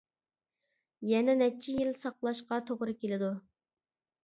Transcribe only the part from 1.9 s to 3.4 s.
ساقلاشقا توغرا كېلىدۇ.